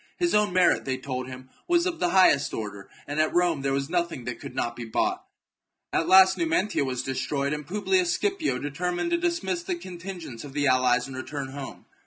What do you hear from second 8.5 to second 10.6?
determined to dis miss the contingents of